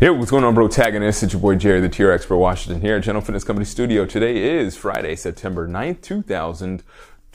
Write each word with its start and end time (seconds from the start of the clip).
Hey, 0.00 0.08
what's 0.08 0.30
going 0.30 0.44
on, 0.44 0.54
protagonist? 0.54 1.22
It's 1.22 1.34
your 1.34 1.42
boy 1.42 1.56
Jerry, 1.56 1.78
the 1.78 1.90
TR 1.90 2.10
Expert 2.10 2.38
Washington 2.38 2.80
here 2.80 2.96
at 2.96 3.02
General 3.02 3.22
Fitness 3.22 3.44
Company 3.44 3.66
Studio. 3.66 4.06
Today 4.06 4.58
is 4.58 4.74
Friday, 4.74 5.14
September 5.14 5.68
9th, 5.68 6.00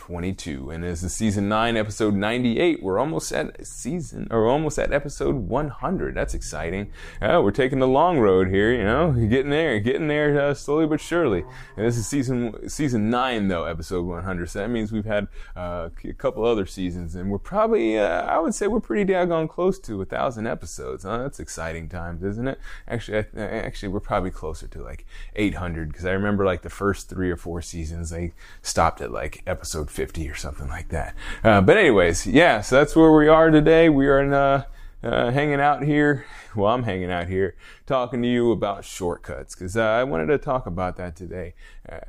2022, 0.05 0.69
and 0.69 0.85
it's 0.85 1.01
the 1.01 1.09
season 1.09 1.49
9, 1.49 1.75
episode 1.75 2.13
98. 2.13 2.83
We're 2.83 2.99
almost 2.99 3.31
at 3.31 3.65
season, 3.65 4.27
or 4.29 4.45
almost 4.47 4.77
at 4.77 4.93
episode 4.93 5.35
100. 5.35 6.15
That's 6.15 6.35
exciting. 6.35 6.91
Uh, 7.19 7.41
we're 7.43 7.49
taking 7.49 7.79
the 7.79 7.87
long 7.87 8.19
road 8.19 8.49
here, 8.49 8.71
you 8.71 8.83
know, 8.83 9.13
getting 9.29 9.49
there, 9.49 9.79
getting 9.79 10.07
there 10.07 10.39
uh, 10.39 10.53
slowly 10.53 10.85
but 10.85 11.01
surely. 11.01 11.43
And 11.75 11.87
this 11.87 11.97
is 11.97 12.07
season 12.07 12.69
season 12.69 13.09
9, 13.09 13.47
though, 13.47 13.65
episode 13.65 14.05
100. 14.05 14.49
So 14.49 14.59
that 14.59 14.69
means 14.69 14.91
we've 14.91 15.05
had 15.05 15.27
uh, 15.55 15.89
a 16.03 16.13
couple 16.13 16.45
other 16.45 16.67
seasons, 16.67 17.15
and 17.15 17.31
we're 17.31 17.39
probably, 17.39 17.97
uh, 17.97 18.25
I 18.25 18.37
would 18.37 18.53
say, 18.53 18.67
we're 18.67 18.81
pretty 18.81 19.11
daggone 19.11 19.49
close 19.49 19.79
to 19.79 20.01
a 20.03 20.05
thousand 20.05 20.45
episodes. 20.45 21.03
Huh? 21.03 21.17
That's 21.17 21.39
exciting 21.39 21.89
times, 21.89 22.23
isn't 22.23 22.47
it? 22.47 22.59
Actually, 22.87 23.25
I, 23.35 23.41
actually, 23.41 23.89
we're 23.89 24.01
probably 24.01 24.31
closer 24.31 24.67
to 24.67 24.83
like 24.83 25.05
800 25.35 25.89
because 25.89 26.05
I 26.05 26.11
remember 26.11 26.45
like 26.45 26.61
the 26.61 26.69
first 26.69 27.09
three 27.09 27.31
or 27.31 27.37
four 27.37 27.63
seasons 27.63 28.11
they 28.11 28.33
stopped 28.61 29.01
at 29.01 29.11
like 29.11 29.41
episode 29.47 29.89
50 29.95 30.29
or 30.29 30.35
something 30.35 30.67
like 30.67 30.89
that. 30.89 31.15
Uh, 31.43 31.61
but 31.61 31.77
anyways, 31.77 32.27
yeah, 32.27 32.61
so 32.61 32.75
that's 32.75 32.95
where 32.95 33.15
we 33.15 33.27
are 33.27 33.49
today. 33.49 33.87
We 33.87 34.07
are 34.07 34.21
in, 34.21 34.33
uh, 34.33 34.65
uh, 35.05 35.31
hanging 35.31 35.61
out 35.61 35.83
here. 35.83 36.25
Well, 36.55 36.73
I'm 36.73 36.83
hanging 36.83 37.11
out 37.11 37.27
here 37.27 37.55
talking 37.85 38.21
to 38.21 38.27
you 38.27 38.51
about 38.51 38.83
shortcuts 38.83 39.53
because 39.53 39.77
uh, 39.77 39.83
I 39.83 40.03
wanted 40.03 40.27
to 40.27 40.37
talk 40.37 40.65
about 40.65 40.97
that 40.97 41.15
today, 41.15 41.53
uh, 41.87 41.99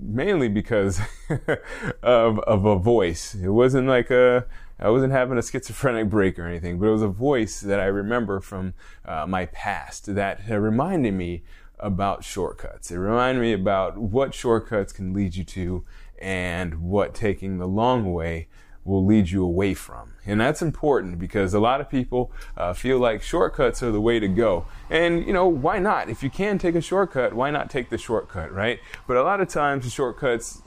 mainly 0.00 0.48
because 0.48 1.00
of 2.02 2.38
of 2.40 2.64
a 2.64 2.76
voice. 2.78 3.34
It 3.34 3.50
wasn't 3.50 3.86
like 3.88 4.10
a 4.10 4.46
I 4.78 4.88
wasn't 4.88 5.12
having 5.12 5.36
a 5.36 5.42
schizophrenic 5.42 6.08
break 6.08 6.38
or 6.38 6.46
anything, 6.46 6.78
but 6.78 6.86
it 6.86 6.92
was 6.92 7.02
a 7.02 7.08
voice 7.08 7.60
that 7.60 7.78
I 7.78 7.84
remember 7.84 8.40
from 8.40 8.74
uh, 9.04 9.26
my 9.26 9.46
past 9.46 10.14
that 10.14 10.48
reminded 10.48 11.14
me 11.14 11.42
about 11.78 12.24
shortcuts. 12.24 12.90
It 12.90 12.96
reminded 12.96 13.40
me 13.40 13.52
about 13.52 13.98
what 13.98 14.32
shortcuts 14.32 14.92
can 14.92 15.12
lead 15.12 15.34
you 15.34 15.44
to 15.44 15.84
and 16.22 16.80
what 16.82 17.14
taking 17.14 17.58
the 17.58 17.66
long 17.66 18.12
way 18.12 18.48
will 18.84 19.04
lead 19.04 19.30
you 19.30 19.44
away 19.44 19.74
from. 19.74 20.14
And 20.26 20.40
that's 20.40 20.62
important 20.62 21.18
because 21.18 21.54
a 21.54 21.60
lot 21.60 21.80
of 21.80 21.88
people 21.88 22.32
uh, 22.56 22.72
feel 22.72 22.98
like 22.98 23.22
shortcuts 23.22 23.82
are 23.82 23.92
the 23.92 24.00
way 24.00 24.18
to 24.18 24.28
go. 24.28 24.66
And, 24.90 25.26
you 25.26 25.32
know, 25.32 25.46
why 25.46 25.78
not? 25.78 26.08
If 26.08 26.22
you 26.22 26.30
can 26.30 26.58
take 26.58 26.74
a 26.74 26.80
shortcut, 26.80 27.34
why 27.34 27.50
not 27.50 27.70
take 27.70 27.90
the 27.90 27.98
shortcut, 27.98 28.52
right? 28.52 28.80
But 29.06 29.16
a 29.16 29.22
lot 29.22 29.40
of 29.40 29.48
times 29.48 29.84
the 29.84 29.90
shortcuts 29.90 30.62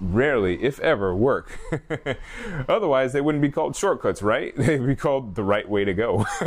rarely, 0.00 0.62
if 0.62 0.78
ever, 0.80 1.14
work. 1.14 1.58
Otherwise, 2.68 3.12
they 3.12 3.20
wouldn't 3.20 3.42
be 3.42 3.50
called 3.50 3.76
shortcuts, 3.76 4.22
right? 4.22 4.54
They'd 4.56 4.84
be 4.84 4.96
called 4.96 5.34
the 5.34 5.42
right 5.42 5.68
way 5.68 5.84
to 5.84 5.94
go. 5.94 6.26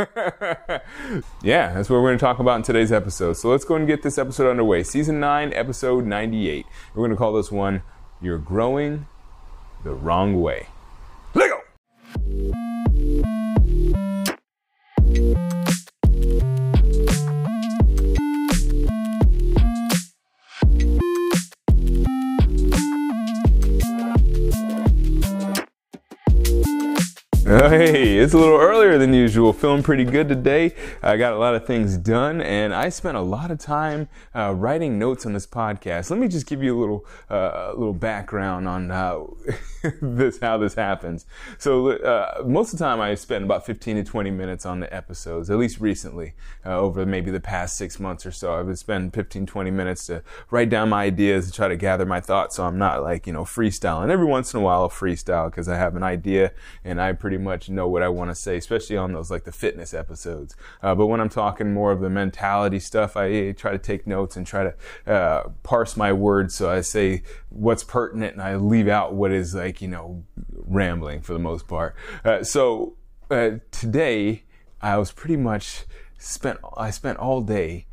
yeah, 1.44 1.74
that's 1.74 1.90
what 1.90 1.98
we're 1.98 2.10
going 2.10 2.18
to 2.18 2.24
talk 2.24 2.40
about 2.40 2.58
in 2.58 2.64
today's 2.64 2.92
episode. 2.92 3.34
So 3.34 3.50
let's 3.50 3.66
go 3.66 3.76
and 3.76 3.88
get 3.88 4.04
this 4.04 4.18
episode 4.18 4.50
underway. 4.50 4.84
Season 4.84 5.20
9, 5.20 5.54
episode 5.54 6.06
98. 6.06 6.66
We're 6.94 7.02
going 7.02 7.12
to 7.12 7.18
call 7.18 7.34
this 7.34 7.52
one 7.52 7.84
You're 8.22 8.38
Growing 8.38 9.08
the 9.84 9.94
Wrong 9.94 10.42
Way. 10.42 10.68
Let 11.34 12.71
Hey, 27.52 28.18
it's 28.18 28.34
a 28.34 28.38
little 28.38 28.58
earlier 28.58 28.98
than 28.98 29.14
usual. 29.14 29.52
Feeling 29.52 29.84
pretty 29.84 30.06
good 30.06 30.30
today. 30.30 30.74
I 31.04 31.18
got 31.18 31.34
a 31.34 31.38
lot 31.38 31.54
of 31.54 31.68
things 31.68 31.98
done, 31.98 32.40
and 32.40 32.74
I 32.74 32.88
spent 32.88 33.18
a 33.18 33.22
lot 33.22 33.52
of 33.52 33.60
time 33.60 34.08
uh, 34.34 34.54
writing 34.56 34.98
notes 34.98 35.26
on 35.26 35.34
this 35.34 35.46
podcast. 35.46 36.10
Let 36.10 36.18
me 36.18 36.30
just 36.30 36.46
give 36.46 36.64
you 36.64 36.78
a 36.78 36.80
little, 36.80 37.06
uh, 37.30 37.74
little 37.76 37.94
background 37.94 38.70
on 38.70 38.90
how 38.90 39.36
this 40.02 40.40
how 40.40 40.60
this 40.60 40.76
happens. 40.76 41.26
So, 41.58 41.90
uh, 41.90 42.42
most 42.46 42.72
of 42.72 42.80
the 42.80 42.86
time, 42.86 43.02
I 43.02 43.16
spend 43.16 43.44
about 43.44 43.66
15 43.66 43.98
to 43.98 44.04
20 44.06 44.32
minutes 44.32 44.66
on 44.66 44.80
the 44.80 44.94
episodes. 44.94 45.50
At 45.50 45.58
least 45.58 45.82
recently, 45.82 46.36
uh, 46.66 46.80
over 46.80 47.06
maybe 47.06 47.32
the 47.32 47.42
past 47.42 47.76
six 47.76 48.00
months 48.00 48.26
or 48.26 48.32
so, 48.32 48.54
I 48.54 48.62
would 48.62 48.80
spend 48.80 49.14
15, 49.14 49.46
20 49.46 49.72
minutes 49.72 50.06
to 50.06 50.24
write 50.52 50.70
down 50.70 50.88
my 50.88 51.04
ideas 51.04 51.48
and 51.48 51.54
try 51.54 51.68
to 51.68 51.76
gather 51.76 52.06
my 52.06 52.22
thoughts. 52.22 52.56
So 52.56 52.64
I'm 52.64 52.78
not 52.78 53.04
like 53.04 53.28
you 53.28 53.34
know 53.34 53.44
freestyling. 53.44 54.10
Every 54.10 54.26
once 54.26 54.54
in 54.54 54.62
a 54.62 54.64
while, 54.64 54.84
I'll 54.84 54.90
freestyle 54.90 55.52
because 55.52 55.68
I 55.68 55.76
have 55.76 55.98
an 55.98 56.04
idea 56.04 56.54
and 56.86 57.02
I 57.02 57.12
pretty 57.12 57.41
much 57.42 57.70
know 57.70 57.88
what 57.88 58.02
I 58.02 58.08
want 58.08 58.32
to 58.32 58.36
say, 58.36 58.58
especially 58.58 58.98
on 58.98 59.14
those 59.14 59.30
like 59.30 59.44
the 59.44 59.52
fitness 59.52 59.94
episodes. 59.94 60.56
Uh, 60.82 60.96
but 60.96 61.08
when 61.08 61.20
I'm 61.20 61.30
talking 61.30 61.74
more 61.74 61.92
of 61.92 62.00
the 62.00 62.10
mentality 62.10 62.80
stuff, 62.80 63.18
I 63.18 63.52
try 63.52 63.72
to 63.72 63.78
take 63.78 64.08
notes 64.08 64.38
and 64.38 64.48
try 64.48 64.64
to 64.64 65.12
uh, 65.12 65.50
parse 65.64 65.98
my 65.98 66.14
words 66.14 66.56
so 66.56 66.70
I 66.70 66.82
say 66.82 67.24
what's 67.50 67.84
pertinent 67.84 68.34
and 68.34 68.42
I 68.42 68.56
leave 68.56 68.88
out 68.88 69.14
what 69.14 69.32
is 69.32 69.54
like 69.56 69.82
you 69.82 69.88
know 69.88 70.24
rambling 70.52 71.22
for 71.22 71.34
the 71.34 71.40
most 71.40 71.68
part. 71.68 71.96
Uh, 72.24 72.44
so 72.44 72.96
uh, 73.30 73.52
today 73.72 74.44
I 74.82 74.98
was 74.98 75.12
pretty 75.12 75.38
much 75.38 75.86
spent 76.18 76.60
I 76.78 76.92
spent 76.92 77.18
all 77.18 77.42
day 77.42 77.88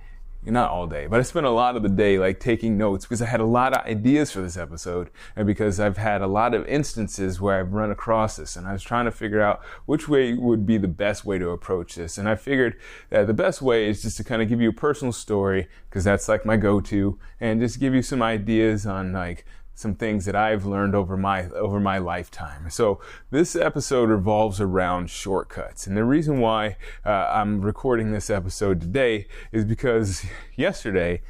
not 0.45 0.71
all 0.71 0.87
day, 0.87 1.07
but 1.07 1.19
I 1.19 1.23
spent 1.23 1.47
a 1.47 1.51
lot 1.51 1.77
of 1.77 1.83
the 1.83 1.89
day 1.89 2.19
like 2.19 2.41
taking 2.41 2.79
notes 2.79 3.05
because 3.05 3.21
I 3.21 3.27
had 3.27 3.41
a 3.41 3.45
lot 3.45 3.77
of 3.77 3.85
ideas 3.87 4.31
for 4.31 4.41
this 4.41 4.57
episode 4.57 5.11
and 5.37 5.47
because 5.47 5.81
I've 5.81 5.97
had 5.97 6.23
a 6.23 6.27
lot 6.27 6.55
of 6.55 6.67
instances 6.67 7.41
where 7.41 7.59
I've 7.59 7.73
run 7.73 7.91
across 7.91 8.37
this 8.37 8.57
and 8.57 8.67
I 8.67 8.73
was 8.73 8.83
trying 8.83 9.05
to 9.07 9.11
figure 9.11 9.41
out 9.41 9.61
which 9.87 10.09
way 10.09 10.35
would 10.35 10.65
be 10.65 10.79
the 10.79 10.89
best 10.89 11.25
way 11.25 11.39
to 11.39 11.51
approach 11.51 11.97
this. 11.97 12.19
And 12.19 12.29
I 12.29 12.37
figured 12.37 12.77
that 13.11 13.27
the 13.27 13.35
best 13.35 13.61
way 13.61 13.89
is 13.89 14.03
just 14.03 14.17
to 14.19 14.25
kind 14.25 14.41
of 14.41 14.49
give 14.49 14.61
you 14.61 14.71
a 14.71 14.73
personal 14.73 15.13
story 15.13 15.69
because 15.91 16.05
that's 16.05 16.29
like 16.29 16.47
my 16.47 16.57
go-to 16.57 17.19
and 17.41 17.61
just 17.61 17.81
give 17.81 17.95
you 17.95 18.03
some 18.03 18.23
ideas 18.23 18.87
on 18.87 19.13
like 19.13 19.45
some 19.79 19.95
things 19.95 20.25
that 20.25 20.35
I've 20.35 20.67
learned 20.67 20.97
over 20.97 21.17
my 21.17 21.49
over 21.51 21.79
my 21.79 21.99
lifetime. 21.99 22.69
So 22.69 23.01
this 23.31 23.55
episode 23.55 24.09
revolves 24.09 24.61
around 24.61 25.09
shortcuts, 25.09 25.87
and 25.87 25.97
the 25.97 26.03
reason 26.03 26.41
why 26.41 26.77
uh, 27.07 27.31
I'm 27.31 27.61
recording 27.61 28.11
this 28.11 28.29
episode 28.29 28.81
today 28.81 29.29
is 29.53 29.65
because 29.65 30.27
yesterday, 30.57 31.23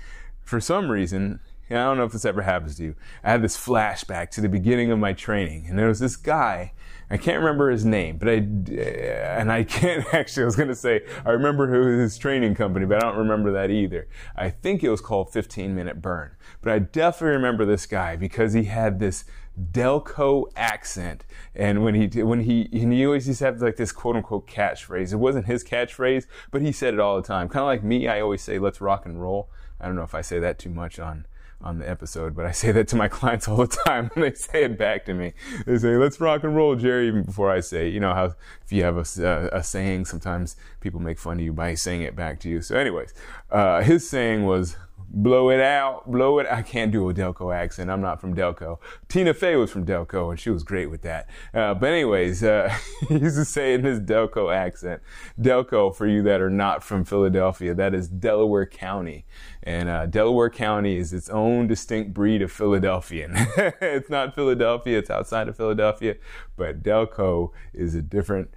for 0.43 0.61
some 0.61 0.91
reason. 0.91 1.41
I 1.71 1.84
don't 1.84 1.97
know 1.99 2.05
if 2.05 2.12
this 2.12 2.25
ever 2.25 2.43
happens 2.43 2.77
to 2.77 2.84
you. 2.84 2.95
I 3.23 3.31
had 3.31 3.43
this 3.43 3.56
flashback 3.56 4.31
to 4.31 4.41
the 4.41 4.49
beginning 4.49 4.91
of 4.91 4.99
my 4.99 5.12
training, 5.12 5.67
and 5.69 5.79
there 5.79 5.88
was 5.88 6.00
this 6.00 6.17
guy. 6.17 6.73
I 7.11 7.17
can't 7.17 7.38
remember 7.38 7.70
his 7.70 7.85
name, 7.85 8.19
but 8.19 8.29
I 8.29 8.37
uh, 8.37 9.41
and 9.41 9.50
I 9.50 9.65
can't 9.65 10.05
actually. 10.15 10.43
I 10.43 10.47
was 10.47 10.56
going 10.56 10.69
to 10.69 10.75
say 10.75 11.03
I 11.25 11.31
remember 11.31 11.69
who 11.69 11.99
his 11.99 12.19
training 12.19 12.55
company, 12.55 12.87
but 12.87 13.03
I 13.03 13.06
don't 13.06 13.19
remember 13.19 13.53
that 13.53 13.70
either. 13.70 14.09
I 14.37 14.50
think 14.50 14.82
it 14.82 14.91
was 14.91 15.00
called 15.00 15.32
15 15.32 15.75
Minute 15.75 16.03
Burn. 16.03 16.32
But 16.61 16.73
I 16.73 16.79
definitely 16.81 17.37
remember 17.37 17.65
this 17.65 17.87
guy 17.87 18.17
because 18.17 18.53
he 18.53 18.65
had 18.65 18.99
this 18.99 19.25
Delco 19.73 20.44
accent, 20.55 21.25
and 21.55 21.82
when 21.82 21.94
he 21.94 22.23
when 22.23 22.41
he 22.41 22.69
and 22.73 22.93
he 22.93 23.05
always 23.05 23.26
used 23.26 23.41
to 23.41 23.47
have 23.47 23.61
like 23.61 23.76
this 23.76 23.91
quote 23.91 24.17
unquote 24.17 24.47
catchphrase. 24.47 25.12
It 25.12 25.17
wasn't 25.17 25.47
his 25.47 25.65
catchphrase, 25.65 26.26
but 26.50 26.62
he 26.62 26.70
said 26.70 26.94
it 26.94 27.00
all 27.00 27.17
the 27.17 27.26
time. 27.26 27.49
Kind 27.49 27.62
of 27.62 27.67
like 27.67 27.82
me, 27.82 28.06
I 28.06 28.20
always 28.20 28.43
say 28.43 28.59
"Let's 28.59 28.81
rock 28.81 29.05
and 29.05 29.20
roll." 29.20 29.50
I 29.81 29.87
don't 29.87 29.97
know 29.97 30.03
if 30.03 30.15
I 30.15 30.21
say 30.21 30.39
that 30.41 30.59
too 30.59 30.71
much 30.71 30.99
on 30.99 31.27
on 31.61 31.79
the 31.79 31.91
episode, 31.91 32.37
but 32.37 32.47
I 32.47 32.53
say 32.53 32.71
that 32.73 32.87
to 32.89 32.97
my 32.97 33.09
clients 33.19 33.49
all 33.49 33.57
the 33.57 33.67
time 33.67 34.11
and 34.15 34.23
they 34.23 34.33
say 34.35 34.65
it 34.65 34.79
back 34.79 35.05
to 35.07 35.15
me. 35.15 35.33
They 35.67 35.79
say, 35.79 35.97
let's 35.97 36.21
rock 36.21 36.45
and 36.45 36.55
roll, 36.55 36.77
Jerry, 36.77 37.09
even 37.09 37.25
before 37.25 37.51
I 37.51 37.61
say, 37.61 37.89
you 37.89 37.99
know, 38.01 38.15
how 38.15 38.35
if 38.65 38.71
you 38.71 38.85
have 38.85 38.97
a, 38.97 39.23
a, 39.27 39.59
a 39.59 39.63
saying, 39.65 40.05
sometimes 40.05 40.57
people 40.81 41.01
make 41.01 41.19
fun 41.19 41.39
of 41.39 41.45
you 41.45 41.53
by 41.53 41.75
saying 41.75 42.03
it 42.03 42.15
back 42.15 42.39
to 42.41 42.49
you. 42.49 42.63
So 42.63 42.77
anyways, 42.77 43.13
uh, 43.51 43.83
his 43.83 44.09
saying 44.09 44.45
was, 44.45 44.77
blow 45.10 45.50
it 45.50 45.60
out, 45.60 46.10
blow 46.10 46.38
it. 46.38 46.46
I 46.50 46.62
can't 46.62 46.93
do 46.93 47.08
a 47.08 47.14
Delco 47.14 47.55
accent. 47.55 47.90
I'm 47.90 48.00
not 48.00 48.20
from 48.20 48.34
Delco. 48.34 48.78
Tina 49.08 49.34
Fey 49.34 49.56
was 49.56 49.70
from 49.70 49.87
Delco, 49.87 50.31
and 50.31 50.38
she 50.38 50.50
was 50.50 50.62
great 50.62 50.90
with 50.90 51.02
that. 51.02 51.28
Uh, 51.55 51.75
but 51.75 51.90
anyways, 51.90 52.43
uh, 52.43 52.75
he 53.08 53.19
used 53.19 53.37
to 53.37 53.44
say 53.44 53.75
in 53.75 53.84
his 53.84 54.00
Delco 54.00 54.55
accent, 54.55 55.02
Delco, 55.40 55.94
for 55.94 56.06
you 56.06 56.22
that 56.22 56.40
are 56.40 56.50
not 56.50 56.84
from 56.84 57.05
Philadelphia, 57.05 57.75
that 57.75 57.94
is 57.94 58.08
Delaware 58.08 58.66
County. 58.66 59.25
And 59.62 59.88
uh, 59.88 60.06
Delaware 60.06 60.50
County 60.50 60.96
is 60.96 61.12
its 61.12 61.28
own 61.31 61.66
distinct 61.66 62.12
breed 62.14 62.43
of 62.43 62.52
Philadelphian. 62.52 63.32
it's 63.56 64.10
not 64.10 64.34
Philadelphia, 64.34 64.99
it's 64.99 65.10
outside 65.10 65.49
of 65.49 65.56
Philadelphia, 65.56 66.16
but 66.56 66.82
Delco 66.82 67.50
is 67.72 67.94
a 67.94 68.02
different 68.02 68.50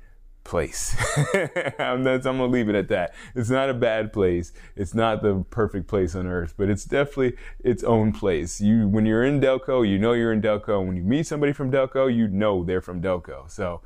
place. 0.44 0.96
I'm, 1.80 2.06
I'm, 2.06 2.22
gonna 2.22 2.46
leave 2.46 2.70
it 2.70 2.76
at 2.76 2.90
that. 2.90 3.14
It's 3.36 3.50
not 3.50 3.70
a 3.70 3.74
bad 3.74 4.12
place. 4.12 4.52
It's 4.76 4.94
not 4.94 5.22
the 5.22 5.46
perfect 5.50 5.88
place 5.88 6.16
on 6.16 6.28
earth, 6.28 6.54
but 6.58 6.70
it's 6.70 6.86
definitely 6.86 7.38
its 7.64 7.84
own 7.84 8.12
place. 8.12 8.60
You, 8.60 8.88
when 8.88 9.06
you're 9.06 9.24
in 9.24 9.40
Delco, 9.40 9.88
you 9.88 10.00
know 10.00 10.14
you're 10.14 10.34
in 10.34 10.42
Delco. 10.42 10.86
When 10.86 10.96
you 10.96 11.04
meet 11.04 11.28
somebody 11.28 11.54
from 11.54 11.72
Delco, 11.72 12.14
you 12.14 12.28
know 12.28 12.64
they're 12.64 12.82
from 12.82 13.02
Delco. 13.02 13.50
So, 13.50 13.82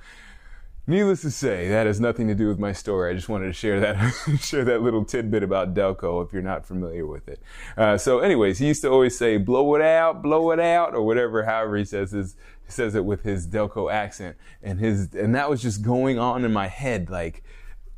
needless 0.88 1.22
to 1.22 1.32
say, 1.32 1.70
that 1.70 1.88
has 1.88 2.00
nothing 2.00 2.28
to 2.28 2.36
do 2.36 2.48
with 2.48 2.60
my 2.60 2.72
story. 2.74 3.12
I 3.12 3.16
just 3.16 3.30
wanted 3.30 3.48
to 3.48 3.54
share 3.54 3.80
that, 3.80 3.96
share 4.40 4.64
that 4.66 4.82
little 4.82 5.06
tidbit 5.06 5.44
about 5.44 5.74
Delco 5.74 6.26
if 6.26 6.34
you're 6.34 6.42
not 6.42 6.66
familiar 6.66 7.06
with 7.06 7.28
it. 7.28 7.42
Uh, 7.78 7.98
so, 7.98 8.20
anyways, 8.20 8.60
he 8.60 8.68
used 8.68 8.82
to 8.82 8.90
always 8.90 9.18
say, 9.18 9.38
"Blow 9.38 9.76
it 9.76 9.82
out, 9.82 10.22
blow 10.22 10.52
it 10.52 10.60
out," 10.60 10.94
or 10.94 11.02
whatever. 11.02 11.46
However, 11.46 11.78
he 11.78 11.86
says 11.86 12.12
his 12.12 12.36
he 12.66 12.72
says 12.72 12.96
it 12.96 13.06
with 13.06 13.24
his 13.24 13.48
Delco 13.48 13.92
accent, 13.92 14.38
and 14.62 14.80
his 14.80 15.14
and 15.14 15.36
that 15.36 15.50
was 15.50 15.62
just 15.62 15.82
going 15.82 16.20
on 16.20 16.46
in 16.46 16.54
my 16.54 16.68
head 16.68 17.10
like 17.10 17.44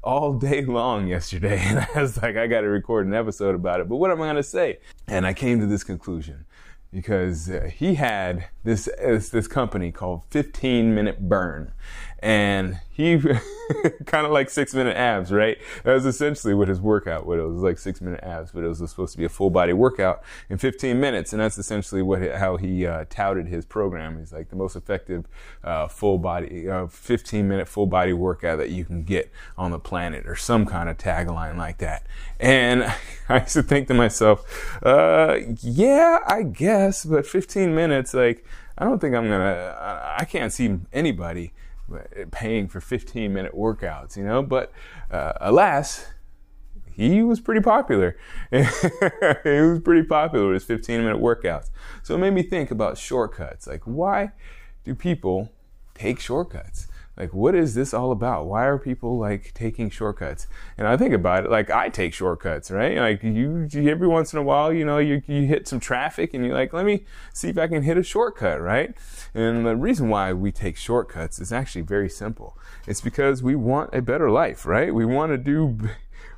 all 0.04 0.34
day 0.34 0.64
long 0.64 1.08
yesterday. 1.08 1.62
And 1.68 1.80
I 1.80 2.02
was 2.02 2.22
like, 2.22 2.38
I 2.38 2.48
got 2.48 2.62
to 2.62 2.70
record 2.70 3.08
an 3.08 3.14
episode 3.14 3.56
about 3.56 3.82
it. 3.82 3.90
But 3.90 3.98
what 3.98 4.12
am 4.12 4.22
I 4.22 4.34
to 4.34 4.44
say? 4.44 4.80
And 5.08 5.26
I 5.26 5.34
came 5.34 5.60
to 5.60 5.66
this 5.66 5.84
conclusion 5.84 6.46
because 6.92 7.50
uh, 7.50 7.70
he 7.74 7.96
had 7.96 8.48
this, 8.64 8.88
this 8.98 9.30
this 9.30 9.48
company 9.48 9.92
called 9.92 10.24
15 10.30 10.96
Minute 10.96 11.28
Burn, 11.28 11.74
and 12.20 12.80
he 12.90 13.20
kind 14.06 14.26
of 14.26 14.32
like 14.32 14.50
six 14.50 14.74
minute 14.74 14.98
abs, 14.98 15.32
right? 15.32 15.58
That 15.84 15.94
was 15.94 16.06
essentially 16.06 16.54
what 16.54 16.68
his 16.68 16.82
workout 16.82 17.26
was. 17.28 17.40
It 17.40 17.44
was 17.44 17.62
like 17.62 17.78
six 17.78 18.02
minute 18.02 18.22
abs, 18.24 18.52
but 18.52 18.64
it 18.64 18.68
was 18.68 18.78
supposed 18.90 19.12
to 19.12 19.18
be 19.18 19.26
a 19.26 19.30
full 19.30 19.50
body 19.50 19.74
workout 19.74 20.24
in 20.50 20.58
15 20.58 21.00
minutes, 21.00 21.32
and 21.32 21.42
that's 21.42 21.58
essentially 21.58 22.02
what 22.02 22.22
how 22.22 22.58
he 22.58 22.86
uh, 22.86 23.06
touted 23.10 23.48
his 23.48 23.66
program. 23.66 24.18
He's 24.18 24.34
like 24.34 24.50
the 24.50 24.56
most 24.56 24.76
effective 24.76 25.28
uh, 25.64 25.88
full 25.88 26.18
body, 26.18 26.68
uh, 26.68 26.88
15 26.88 27.48
minute 27.48 27.68
full 27.68 27.86
body 27.86 28.14
workout 28.14 28.58
that 28.58 28.70
you 28.72 28.84
can 28.84 29.04
get 29.04 29.32
on 29.58 29.72
the 29.72 29.80
planet, 29.80 30.26
or 30.26 30.36
some 30.36 30.66
kind 30.66 30.90
of 30.90 30.98
tagline 30.98 31.58
like 31.58 31.78
that. 31.78 32.06
And 32.40 32.84
I 33.30 33.42
used 33.42 33.54
to 33.54 33.64
think 33.64 33.88
to 33.90 33.94
myself, 33.94 34.44
uh, 34.84 35.38
yeah, 35.62 36.20
I 36.26 36.44
guess, 36.44 37.06
but 37.06 37.28
15 37.28 37.76
minutes, 37.76 38.14
like 38.14 38.44
I 38.78 38.86
don't 38.86 39.00
think 39.00 39.16
I'm 39.16 39.28
gonna. 39.28 40.16
I 40.18 40.26
can't 40.26 40.52
see 40.52 40.80
anybody 40.92 41.54
paying 42.32 42.68
for 42.68 42.82
15 42.82 43.34
minute 43.34 43.54
workouts, 43.54 44.18
you 44.18 44.24
know. 44.24 44.42
But 44.42 44.72
uh, 45.12 45.34
alas, 45.42 46.08
he 46.92 47.22
was 47.22 47.40
pretty 47.40 47.62
popular. 47.62 48.18
he 48.52 48.58
was 48.58 49.80
pretty 49.84 50.04
popular 50.04 50.48
with 50.48 50.56
his 50.56 50.64
15 50.64 51.02
minute 51.02 51.18
workouts. 51.18 51.70
So 52.04 52.16
it 52.16 52.20
made 52.20 52.34
me 52.34 52.44
think 52.44 52.72
about 52.72 52.98
shortcuts. 52.98 53.68
Like, 53.68 53.84
why 53.84 54.32
do 54.84 54.96
people 54.96 55.52
take 55.94 56.20
shortcuts? 56.20 56.88
Like, 57.18 57.34
what 57.34 57.56
is 57.56 57.74
this 57.74 57.94
all 57.94 58.12
about? 58.12 58.46
Why 58.46 58.66
are 58.66 58.78
people 58.78 59.18
like 59.18 59.54
taking 59.54 59.90
shortcuts? 59.90 60.48
And 60.78 60.88
I 60.88 60.98
think 60.98 61.14
about 61.14 61.46
it, 61.46 61.52
like 61.52 61.72
I 61.72 61.90
take 61.90 62.14
shortcuts, 62.14 62.70
right? 62.70 62.98
Like 62.98 63.24
you, 63.24 63.68
you 63.72 63.90
every 63.90 64.08
once 64.08 64.34
in 64.34 64.40
a 64.40 64.44
while, 64.44 64.72
you 64.72 64.86
know, 64.86 65.00
you, 65.00 65.24
you 65.26 65.44
hit 65.44 65.68
some 65.68 65.80
traffic 65.80 66.34
and 66.34 66.46
you're 66.46 66.54
like, 66.54 66.74
let 66.74 66.86
me 66.86 67.06
see 67.34 67.50
if 67.50 67.58
I 67.58 67.68
can 67.68 67.82
hit 67.82 67.98
a 67.98 68.04
shortcut, 68.04 68.62
right? 68.62 68.94
And 69.34 69.66
the 69.66 69.76
reason 69.76 70.10
why 70.10 70.32
we 70.34 70.52
take 70.52 70.78
shortcuts 70.78 71.40
is 71.40 71.52
actually 71.52 71.82
very 71.82 72.10
simple. 72.10 72.58
It's 72.86 73.02
because 73.02 73.42
we 73.42 73.56
want 73.56 73.96
a 73.96 74.02
better 74.02 74.30
life, 74.30 74.66
right? 74.66 74.94
We 74.94 75.06
want 75.06 75.32
to 75.32 75.38
do, 75.38 75.90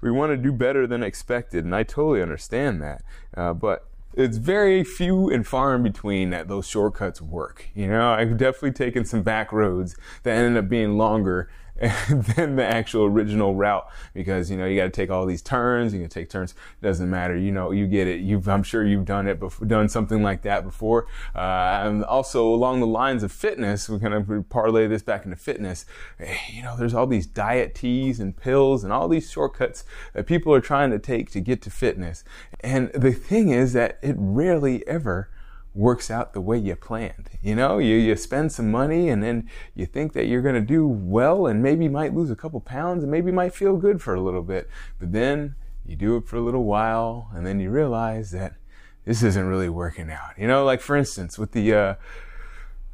we 0.02 0.12
want 0.12 0.32
to 0.32 0.38
do 0.38 0.54
better 0.54 0.88
than 0.88 1.04
expected. 1.04 1.66
And 1.66 1.76
I 1.76 1.84
totally 1.84 2.22
understand 2.22 2.82
that. 2.82 3.04
Uh, 3.36 3.54
but 3.54 3.86
it's 4.14 4.38
very 4.38 4.84
few 4.84 5.30
and 5.30 5.46
far 5.46 5.76
in 5.76 5.84
between 5.84 6.30
that 6.32 6.48
those 6.48 6.68
shortcuts 6.68 7.22
work. 7.22 7.70
You 7.74 7.88
know, 7.88 8.12
I've 8.12 8.38
definitely 8.38 8.72
taken 8.72 9.06
some 9.06 9.24
back 9.24 9.52
roads 9.52 9.96
that 10.24 10.36
ended 10.36 10.64
up 10.64 10.70
being 10.70 10.98
longer 10.98 11.50
than 12.36 12.58
the 12.58 12.66
actual 12.66 13.06
original 13.06 13.56
route 13.56 13.88
because 14.14 14.52
you 14.52 14.58
know 14.58 14.66
you 14.66 14.76
got 14.76 14.84
to 14.84 14.90
take 14.90 15.10
all 15.10 15.26
these 15.26 15.42
turns. 15.42 15.94
You 15.94 16.02
can 16.02 16.10
take 16.10 16.30
turns. 16.30 16.54
Doesn't 16.82 17.10
matter. 17.10 17.38
You 17.38 17.52
know, 17.52 17.72
you 17.72 17.88
get 17.88 18.08
it. 18.08 18.20
You've, 18.20 18.50
I'm 18.50 18.64
sure 18.64 18.86
you've 18.86 19.06
done 19.06 19.28
it 19.28 19.40
before, 19.40 19.66
done 19.66 19.88
something 19.88 20.22
like 20.22 20.42
that 20.42 20.66
before. 20.66 21.08
Uh, 21.34 21.82
and 21.84 22.04
also 22.04 22.46
along 22.48 22.82
the 22.82 22.88
lines 22.88 23.24
of 23.24 23.32
fitness, 23.32 23.88
we 23.88 23.98
kind 24.00 24.14
of 24.14 24.50
parlay 24.50 24.88
this 24.88 25.04
back 25.04 25.24
into 25.24 25.38
fitness. 25.38 25.86
Eh, 26.20 26.36
you 26.52 26.64
know, 26.64 26.76
there's 26.76 26.94
all 26.94 27.08
these 27.08 27.28
diet 27.28 27.76
teas 27.76 28.20
and 28.20 28.36
pills 28.36 28.84
and 28.84 28.92
all 28.92 29.08
these 29.08 29.32
shortcuts 29.32 29.86
that 30.14 30.26
people 30.26 30.54
are 30.54 30.62
trying 30.62 30.92
to 30.92 31.00
take 31.00 31.32
to 31.32 31.40
get 31.40 31.62
to 31.62 31.70
fitness. 31.70 32.26
And 32.60 32.92
the 32.94 33.14
thing 33.14 33.50
is 33.50 33.72
that 33.74 34.00
it 34.02 34.16
rarely 34.18 34.86
ever 34.86 35.30
works 35.74 36.10
out 36.10 36.34
the 36.34 36.42
way 36.42 36.58
you 36.58 36.76
planned. 36.76 37.30
You 37.42 37.56
know, 37.56 37.78
you, 37.78 37.96
you 37.96 38.16
spend 38.16 38.52
some 38.52 38.72
money 38.72 39.10
and 39.10 39.24
then 39.24 39.50
you 39.76 39.86
think 39.86 40.14
that 40.14 40.26
you're 40.26 40.42
going 40.42 40.56
to 40.56 40.62
do 40.62 40.88
well 40.88 41.48
and 41.48 41.62
maybe 41.62 41.86
you 41.86 41.90
might 41.90 42.14
lose 42.14 42.32
a 42.32 42.36
couple 42.36 42.60
pounds 42.60 43.04
and 43.04 43.12
maybe 43.12 43.28
you 43.28 43.34
might 43.34 43.54
feel 43.54 43.78
good 43.78 44.02
for 44.02 44.14
a 44.16 44.22
little 44.22 44.42
bit. 44.42 44.70
But 45.00 45.12
then 45.12 45.56
you 45.86 45.96
do 45.96 46.18
it 46.18 46.28
for 46.28 46.38
a 46.38 46.42
little 46.42 46.66
while 46.66 47.30
and 47.34 47.46
then 47.46 47.60
you 47.60 47.70
realize 47.70 48.32
that 48.32 48.56
this 49.06 49.24
isn't 49.24 49.48
really 49.48 49.70
working 49.70 50.10
out. 50.12 50.38
You 50.38 50.48
know, 50.48 50.66
like 50.66 50.82
for 50.82 50.96
instance, 50.96 51.38
with 51.38 51.52
the, 51.52 51.74
uh, 51.74 51.96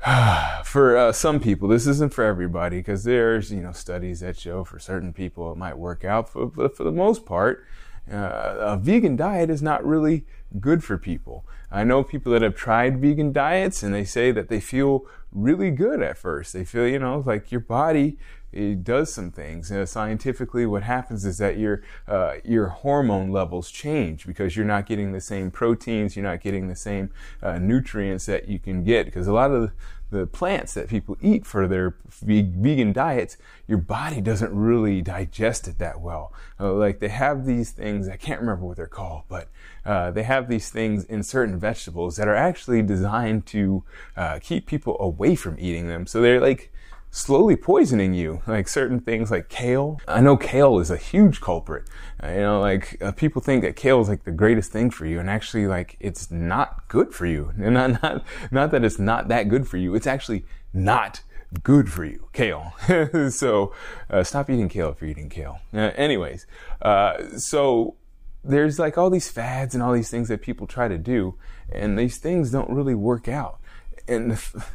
for 0.64 0.98
uh, 0.98 1.12
some 1.12 1.40
people, 1.40 1.68
this 1.68 1.88
isn't 1.88 2.14
for 2.14 2.24
everybody 2.24 2.78
because 2.78 3.04
there's, 3.04 3.52
you 3.52 3.62
know, 3.62 3.72
studies 3.72 4.20
that 4.20 4.38
show 4.38 4.64
for 4.64 4.80
certain 4.80 5.14
people 5.14 5.52
it 5.52 5.58
might 5.58 5.78
work 5.78 6.04
out. 6.04 6.30
For, 6.30 6.50
for 6.70 6.84
the 6.84 6.92
most 6.92 7.26
part, 7.26 7.66
Uh, 8.12 8.56
a 8.60 8.78
vegan 8.78 9.16
diet 9.16 9.50
is 9.50 9.62
not 9.62 9.86
really 9.86 10.26
good 10.60 10.84
for 10.84 10.98
people. 10.98 11.46
I 11.72 11.84
know 11.84 12.04
people 12.04 12.32
that 12.34 12.42
have 12.42 12.56
tried 12.56 13.02
vegan 13.02 13.32
diets 13.32 13.84
and 13.84 13.94
they 13.94 14.06
say 14.06 14.32
that 14.32 14.48
they 14.48 14.60
feel 14.60 15.06
really 15.32 15.72
good 15.72 16.02
at 16.02 16.18
first. 16.18 16.54
They 16.54 16.64
feel, 16.64 16.88
you 16.88 17.00
know, 17.00 17.24
like 17.26 17.52
your 17.52 17.62
body 17.62 18.18
it 18.56 18.84
does 18.84 19.14
some 19.14 19.32
things. 19.32 19.70
You 19.70 19.78
know, 19.78 19.86
scientifically, 19.86 20.66
what 20.66 20.84
happens 20.84 21.26
is 21.26 21.38
that 21.40 21.58
your 21.58 21.84
uh, 22.08 22.36
your 22.44 22.68
hormone 22.68 23.32
levels 23.32 23.70
change 23.70 24.26
because 24.26 24.56
you're 24.56 24.66
not 24.66 24.86
getting 24.86 25.12
the 25.12 25.22
same 25.22 25.52
proteins, 25.52 26.16
you're 26.16 26.24
not 26.24 26.42
getting 26.42 26.68
the 26.68 26.76
same 26.76 27.12
uh, 27.44 27.58
nutrients 27.60 28.26
that 28.28 28.48
you 28.48 28.60
can 28.60 28.84
get. 28.84 29.06
Because 29.06 29.28
a 29.28 29.34
lot 29.34 29.52
of 29.52 29.62
the, 29.62 30.20
the 30.20 30.28
plants 30.28 30.74
that 30.74 30.88
people 30.88 31.18
eat 31.22 31.46
for 31.46 31.68
their 31.68 31.98
vegan 32.22 32.94
diets, 32.94 33.38
your 33.68 33.78
body 33.78 34.22
doesn't 34.22 34.56
really 34.56 35.02
digest 35.02 35.68
it 35.68 35.78
that 35.80 36.00
well. 36.00 36.32
Uh, 36.60 36.74
like 36.74 37.00
they 37.00 37.10
have 37.10 37.46
these 37.46 37.72
things, 37.72 38.08
I 38.08 38.16
can't 38.16 38.40
remember 38.40 38.66
what 38.66 38.78
they're 38.78 38.88
called, 38.88 39.24
but 39.28 39.50
uh, 39.86 40.12
they 40.12 40.24
have 40.24 40.48
these 40.48 40.70
things 40.70 41.04
in 41.06 41.24
certain 41.24 41.60
vegetables 41.60 42.16
that 42.16 42.28
are 42.28 42.36
actually 42.36 42.82
designed 42.82 43.46
to 43.48 43.84
uh, 44.16 44.40
keep 44.42 44.66
people 44.66 44.96
away 45.00 45.36
from 45.36 45.58
eating 45.60 45.88
them. 45.88 46.08
So 46.08 46.22
they're 46.22 46.42
like 46.42 46.72
slowly 47.16 47.56
poisoning 47.56 48.14
you. 48.14 48.42
Like 48.46 48.68
certain 48.68 49.00
things 49.00 49.32
like 49.32 49.50
kale. 49.50 50.00
I 50.08 50.22
know 50.22 50.36
kale 50.36 50.80
is 50.80 50.92
a 50.92 50.98
huge 50.98 51.42
culprit. 51.42 51.90
Uh, 52.22 52.28
you 52.28 52.42
know, 52.42 52.60
like 52.60 53.02
uh, 53.02 53.14
people 53.14 53.42
think 53.42 53.64
that 53.64 53.76
kale 53.76 54.02
is 54.02 54.10
like 54.10 54.26
the 54.26 54.32
greatest 54.32 54.72
thing 54.72 54.92
for 54.92 55.06
you, 55.06 55.20
and 55.20 55.30
actually, 55.30 55.66
like 55.66 55.96
it's 56.00 56.30
not 56.30 56.88
good 56.88 57.14
for 57.14 57.26
you. 57.26 57.52
And 57.58 57.74
not 57.74 58.04
not 58.04 58.24
not 58.52 58.72
that 58.72 58.84
it's 58.84 59.00
not 59.00 59.30
that 59.30 59.50
good 59.50 59.68
for 59.68 59.78
you. 59.78 59.96
It's 59.96 60.08
actually 60.08 60.46
not 60.74 61.22
good 61.64 61.92
for 61.92 62.04
you, 62.04 62.28
kale. 62.34 62.74
so 63.30 63.74
uh, 64.10 64.24
stop 64.24 64.50
eating 64.50 64.70
kale 64.70 64.90
if 64.90 65.02
you're 65.02 65.10
eating 65.10 65.30
kale. 65.30 65.60
Uh, 65.74 65.92
anyways, 65.96 66.46
uh, 66.82 67.38
so 67.38 67.96
there's 68.44 68.78
like 68.78 68.98
all 68.98 69.10
these 69.10 69.30
fads 69.30 69.74
and 69.74 69.82
all 69.82 69.94
these 69.94 70.12
things 70.12 70.28
that 70.28 70.42
people 70.42 70.68
try 70.68 70.88
to 70.88 70.98
do, 70.98 71.36
and 71.72 71.98
these 71.98 72.18
things 72.18 72.52
don't 72.52 72.70
really 72.70 72.96
work 72.96 73.28
out 73.28 73.60
and 74.08 74.32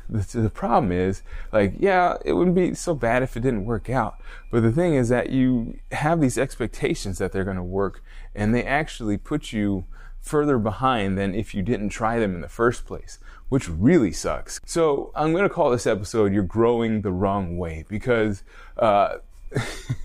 the, 0.08 0.40
the, 0.40 0.50
problem 0.50 0.92
is, 0.92 1.22
like, 1.52 1.74
yeah, 1.78 2.16
it 2.24 2.32
wouldn't 2.32 2.56
be 2.56 2.74
so 2.74 2.94
bad 2.94 3.22
if 3.22 3.36
it 3.36 3.40
didn't 3.40 3.64
work 3.64 3.88
out. 3.88 4.20
But 4.50 4.62
the 4.62 4.72
thing 4.72 4.94
is 4.94 5.08
that 5.08 5.30
you 5.30 5.78
have 5.92 6.20
these 6.20 6.38
expectations 6.38 7.18
that 7.18 7.32
they're 7.32 7.44
going 7.44 7.56
to 7.56 7.62
work, 7.62 8.02
and 8.34 8.54
they 8.54 8.64
actually 8.64 9.16
put 9.16 9.52
you 9.52 9.84
further 10.20 10.58
behind 10.58 11.16
than 11.16 11.34
if 11.34 11.54
you 11.54 11.62
didn't 11.62 11.90
try 11.90 12.18
them 12.18 12.34
in 12.34 12.40
the 12.40 12.48
first 12.48 12.86
place, 12.86 13.18
which 13.48 13.68
really 13.68 14.12
sucks. 14.12 14.60
So 14.66 15.12
I'm 15.14 15.32
going 15.32 15.44
to 15.44 15.48
call 15.48 15.70
this 15.70 15.86
episode 15.86 16.32
"You're 16.32 16.42
Growing 16.42 17.02
the 17.02 17.12
Wrong 17.12 17.56
Way" 17.56 17.84
because. 17.88 18.42
Uh, 18.76 19.18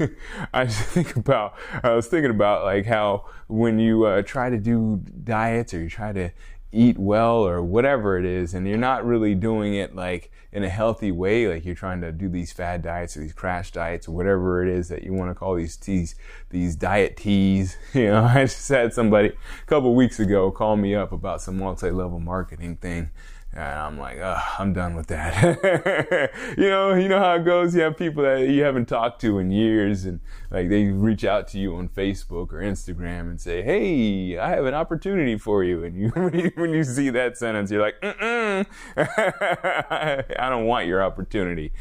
I 0.54 0.66
think 0.66 1.16
about, 1.16 1.54
I 1.84 1.92
was 1.92 2.08
thinking 2.08 2.32
about 2.32 2.64
like 2.64 2.88
how 2.88 3.26
when 3.48 3.78
you 3.78 4.06
uh, 4.06 4.24
try 4.24 4.50
to 4.50 4.58
do 4.58 5.04
diets 5.24 5.72
or 5.72 5.84
you 5.84 5.90
try 5.90 6.12
to 6.14 6.32
eat 6.72 6.98
well 6.98 7.38
or 7.38 7.62
whatever 7.62 8.18
it 8.18 8.26
is, 8.26 8.54
and 8.54 8.68
you're 8.68 8.78
not 8.78 9.06
really 9.06 9.36
doing 9.36 9.76
it 9.76 9.96
like 9.96 10.32
in 10.52 10.64
a 10.64 10.70
healthy 10.70 11.12
way, 11.12 11.48
like 11.48 11.66
you're 11.66 11.76
trying 11.76 12.02
to 12.02 12.12
do 12.12 12.30
these 12.30 12.52
fad 12.52 12.82
diets 12.82 13.18
or 13.18 13.22
these 13.22 13.34
crash 13.34 13.72
diets 13.72 14.08
or 14.08 14.12
whatever 14.12 14.66
it 14.66 14.70
is 14.70 14.88
that 14.88 15.04
you 15.04 15.14
want 15.14 15.30
to 15.30 15.36
call 15.36 15.56
these 15.56 15.76
teas, 15.76 16.16
these 16.50 16.76
diet 16.76 17.18
teas. 17.18 17.78
You 17.94 18.08
know, 18.08 18.24
I 18.24 18.44
just 18.44 18.68
had 18.70 18.94
somebody 18.94 19.30
a 19.30 19.66
couple 19.68 19.96
weeks 19.96 20.20
ago 20.20 20.52
call 20.52 20.76
me 20.78 20.96
up 20.96 21.12
about 21.12 21.42
some 21.42 21.58
multi-level 21.58 22.20
marketing 22.20 22.76
thing 22.78 23.12
and 23.56 23.80
I'm 23.80 23.98
like, 23.98 24.20
I'm 24.60 24.74
done 24.74 24.96
with 24.96 25.08
that. 25.08 26.32
you 26.58 26.70
know, 26.70 26.94
you 26.94 27.08
know 27.08 27.20
how 27.20 27.36
it 27.36 27.46
goes. 27.46 27.74
You 27.74 27.84
have 27.84 27.96
people 27.96 28.24
that 28.24 28.50
you 28.50 28.64
haven't 28.64 28.88
talked 28.88 29.22
to 29.22 29.40
in 29.40 29.50
years, 29.50 30.04
and 30.04 30.20
like 30.52 30.68
they 30.68 30.88
reach 30.88 31.24
out 31.24 31.48
to 31.50 31.60
you 31.60 31.76
on 31.78 31.88
Facebook 31.88 32.52
or 32.52 32.60
Instagram 32.60 33.22
and 33.22 33.40
say, 33.40 33.62
"Hey, 33.62 34.38
I 34.38 34.50
have 34.50 34.66
an 34.66 34.74
opportunity 34.74 35.38
for 35.38 35.64
you." 35.64 35.86
And 35.86 35.96
you, 35.96 36.10
when 36.56 36.74
you 36.74 36.84
see 36.84 37.10
that 37.12 37.38
sentence, 37.38 37.72
you're 37.72 37.82
like, 37.82 37.96
Mm-mm. 38.02 38.66
"I 40.38 40.50
don't 40.50 40.66
want 40.66 40.88
your 40.88 41.02
opportunity." 41.02 41.72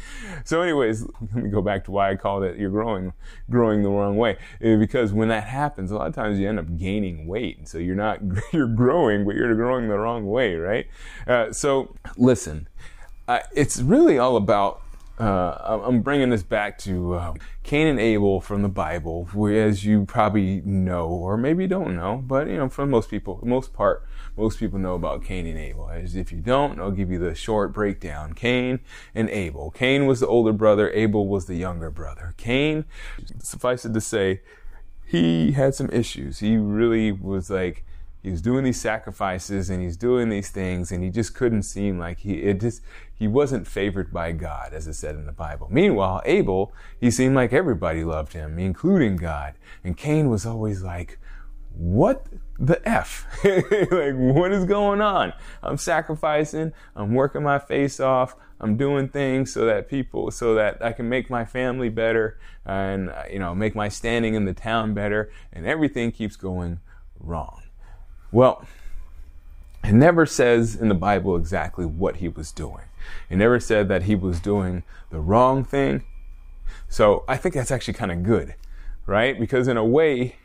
So, 0.45 0.61
anyways, 0.61 1.05
let 1.33 1.43
me 1.43 1.49
go 1.49 1.61
back 1.61 1.83
to 1.85 1.91
why 1.91 2.11
I 2.11 2.15
called 2.15 2.43
it 2.43 2.57
"you're 2.57 2.69
growing, 2.69 3.11
growing 3.49 3.83
the 3.83 3.89
wrong 3.89 4.15
way." 4.15 4.37
Because 4.61 5.11
when 5.11 5.27
that 5.27 5.43
happens, 5.43 5.91
a 5.91 5.95
lot 5.95 6.07
of 6.07 6.15
times 6.15 6.39
you 6.39 6.47
end 6.47 6.57
up 6.57 6.77
gaining 6.77 7.27
weight, 7.27 7.57
and 7.57 7.67
so 7.67 7.79
you're 7.79 7.95
not 7.95 8.21
you're 8.53 8.65
growing, 8.65 9.25
but 9.25 9.35
you're 9.35 9.53
growing 9.55 9.89
the 9.89 9.97
wrong 9.97 10.25
way, 10.25 10.55
right? 10.55 10.87
Uh, 11.27 11.51
so 11.51 11.64
so 11.65 11.95
listen, 12.15 12.67
uh, 13.27 13.39
it's 13.51 13.81
really 13.81 14.19
all 14.19 14.37
about. 14.37 14.83
Uh, 15.17 15.81
I'm 15.83 16.01
bringing 16.01 16.29
this 16.29 16.43
back 16.43 16.77
to 16.79 17.15
uh, 17.15 17.33
Cain 17.63 17.87
and 17.87 17.99
Abel 17.99 18.39
from 18.39 18.61
the 18.61 18.69
Bible, 18.69 19.27
as 19.49 19.83
you 19.83 20.05
probably 20.05 20.61
know, 20.63 21.07
or 21.07 21.37
maybe 21.37 21.65
don't 21.65 21.95
know, 21.95 22.17
but 22.17 22.47
you 22.47 22.57
know, 22.57 22.69
for 22.69 22.85
most 22.85 23.09
people, 23.09 23.39
most 23.41 23.73
part, 23.73 24.05
most 24.37 24.59
people 24.59 24.77
know 24.77 24.93
about 24.93 25.23
Cain 25.23 25.47
and 25.47 25.57
Abel. 25.57 25.89
As 25.89 26.15
if 26.15 26.31
you 26.31 26.37
don't, 26.37 26.79
I'll 26.79 26.91
give 26.91 27.09
you 27.09 27.17
the 27.17 27.33
short 27.33 27.73
breakdown. 27.73 28.33
Cain 28.33 28.79
and 29.15 29.27
Abel. 29.31 29.71
Cain 29.71 30.05
was 30.05 30.19
the 30.19 30.27
older 30.27 30.53
brother. 30.53 30.91
Abel 30.91 31.27
was 31.27 31.47
the 31.47 31.55
younger 31.55 31.89
brother. 31.89 32.35
Cain, 32.37 32.85
suffice 33.39 33.85
it 33.85 33.93
to 33.95 34.01
say, 34.01 34.41
he 35.03 35.53
had 35.53 35.73
some 35.73 35.89
issues. 35.89 36.39
He 36.39 36.57
really 36.57 37.11
was 37.11 37.49
like 37.49 37.83
he 38.25 38.31
was 38.31 38.41
doing 38.41 38.63
these 38.63 38.81
sacrifices 38.81 39.69
and 39.69 39.83
he's 39.83 39.95
doing 39.95 40.29
these 40.29 40.49
things 40.49 40.91
and 40.91 41.03
he 41.03 41.11
just 41.11 41.35
couldn't 41.35 41.61
seem 41.61 41.99
like 41.99 42.17
he 42.21 42.33
it 42.41 42.59
just 42.59 42.81
he 43.13 43.27
wasn't 43.27 43.67
favored 43.67 44.11
by 44.11 44.31
God 44.31 44.73
as 44.73 44.87
it 44.87 44.95
said 44.95 45.13
in 45.13 45.27
the 45.27 45.31
Bible. 45.31 45.67
Meanwhile, 45.69 46.23
Abel, 46.25 46.73
he 46.99 47.11
seemed 47.11 47.35
like 47.35 47.53
everybody 47.53 48.03
loved 48.03 48.33
him, 48.33 48.57
including 48.57 49.17
God. 49.17 49.53
And 49.83 49.95
Cain 49.95 50.27
was 50.27 50.43
always 50.43 50.81
like, 50.81 51.19
what 51.69 52.25
the 52.57 52.81
F? 52.89 53.27
like, 53.43 54.15
what 54.15 54.51
is 54.51 54.65
going 54.65 55.01
on? 55.01 55.31
I'm 55.61 55.77
sacrificing, 55.77 56.73
I'm 56.95 57.13
working 57.13 57.43
my 57.43 57.59
face 57.59 57.99
off, 57.99 58.35
I'm 58.59 58.75
doing 58.75 59.07
things 59.07 59.53
so 59.53 59.65
that 59.65 59.87
people, 59.87 60.31
so 60.31 60.55
that 60.55 60.83
I 60.83 60.93
can 60.93 61.07
make 61.07 61.29
my 61.29 61.45
family 61.45 61.89
better 61.89 62.39
and, 62.65 63.13
you 63.31 63.37
know, 63.37 63.53
make 63.53 63.75
my 63.75 63.87
standing 63.87 64.33
in 64.33 64.45
the 64.45 64.53
town 64.55 64.95
better, 64.95 65.31
and 65.53 65.67
everything 65.67 66.11
keeps 66.11 66.35
going 66.35 66.79
wrong. 67.19 67.61
Well, 68.31 68.65
it 69.83 69.93
never 69.93 70.25
says 70.25 70.75
in 70.75 70.89
the 70.89 70.95
Bible 70.95 71.35
exactly 71.35 71.85
what 71.85 72.17
he 72.17 72.27
was 72.27 72.51
doing. 72.51 72.85
It 73.29 73.37
never 73.37 73.59
said 73.59 73.87
that 73.89 74.03
he 74.03 74.15
was 74.15 74.39
doing 74.39 74.83
the 75.11 75.19
wrong 75.19 75.63
thing. 75.63 76.03
So 76.89 77.23
I 77.27 77.37
think 77.37 77.55
that's 77.55 77.71
actually 77.71 77.93
kind 77.93 78.11
of 78.11 78.23
good, 78.23 78.55
right? 79.05 79.39
Because 79.39 79.67
in 79.67 79.77
a 79.77 79.85
way, 79.85 80.37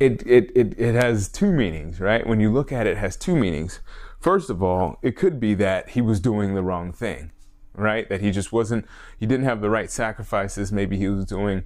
it, 0.00 0.26
it, 0.26 0.50
it, 0.56 0.78
it 0.78 0.94
has 0.94 1.28
two 1.28 1.52
meanings, 1.52 2.00
right? 2.00 2.26
When 2.26 2.40
you 2.40 2.52
look 2.52 2.72
at 2.72 2.86
it, 2.86 2.92
it 2.92 2.98
has 2.98 3.16
two 3.16 3.36
meanings. 3.36 3.80
First 4.18 4.50
of 4.50 4.62
all, 4.62 4.98
it 5.02 5.16
could 5.16 5.38
be 5.38 5.54
that 5.54 5.90
he 5.90 6.00
was 6.00 6.20
doing 6.20 6.54
the 6.54 6.62
wrong 6.62 6.92
thing, 6.92 7.30
right? 7.74 8.08
That 8.08 8.20
he 8.20 8.30
just 8.30 8.52
wasn't, 8.52 8.86
he 9.18 9.26
didn't 9.26 9.44
have 9.44 9.60
the 9.60 9.70
right 9.70 9.90
sacrifices. 9.90 10.72
Maybe 10.72 10.96
he 10.96 11.08
was 11.08 11.24
doing 11.24 11.64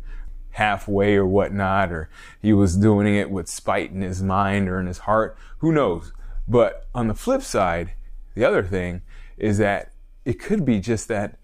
halfway 0.55 1.17
or 1.17 1.27
whatnot, 1.27 1.93
or 1.93 2.09
he 2.41 2.53
was 2.53 2.77
doing 2.77 3.15
it 3.15 3.31
with 3.31 3.49
spite 3.49 3.91
in 3.91 4.03
his 4.03 4.23
mind 4.23 4.69
or 4.69 4.81
in 4.81 4.87
his 4.87 4.99
heart. 4.99 5.37
Who 5.59 5.73
knows? 5.73 6.13
But 6.47 6.87
on 6.95 7.09
the 7.09 7.15
flip 7.15 7.43
side, 7.43 7.93
the 8.35 8.45
other 8.45 8.63
thing 8.63 9.03
is 9.37 9.59
that 9.59 9.93
it 10.25 10.39
could 10.39 10.65
be 10.65 10.81
just 10.81 11.09
that 11.09 11.39